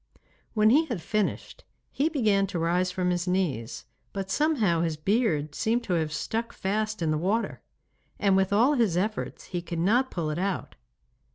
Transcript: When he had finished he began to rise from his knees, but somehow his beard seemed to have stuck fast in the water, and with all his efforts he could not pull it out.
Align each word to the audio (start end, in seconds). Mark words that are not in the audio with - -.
When 0.55 0.71
he 0.71 0.85
had 0.85 0.99
finished 0.99 1.63
he 1.91 2.09
began 2.09 2.47
to 2.47 2.57
rise 2.57 2.89
from 2.89 3.11
his 3.11 3.27
knees, 3.27 3.85
but 4.13 4.31
somehow 4.31 4.81
his 4.81 4.97
beard 4.97 5.53
seemed 5.53 5.83
to 5.83 5.93
have 5.93 6.11
stuck 6.11 6.53
fast 6.53 7.03
in 7.03 7.11
the 7.11 7.19
water, 7.19 7.61
and 8.17 8.35
with 8.35 8.51
all 8.51 8.73
his 8.73 8.97
efforts 8.97 9.43
he 9.53 9.61
could 9.61 9.77
not 9.77 10.09
pull 10.09 10.31
it 10.31 10.39
out. 10.39 10.73